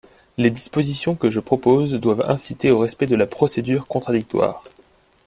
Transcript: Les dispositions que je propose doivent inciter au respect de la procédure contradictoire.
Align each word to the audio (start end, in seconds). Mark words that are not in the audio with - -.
Les 0.39 0.49
dispositions 0.49 1.13
que 1.13 1.29
je 1.29 1.39
propose 1.39 1.93
doivent 1.93 2.25
inciter 2.27 2.71
au 2.71 2.79
respect 2.79 3.05
de 3.05 3.15
la 3.15 3.27
procédure 3.27 3.85
contradictoire. 3.85 4.63